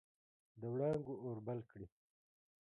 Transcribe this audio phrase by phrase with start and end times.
[0.59, 1.87] د وړانګو اور بل کړي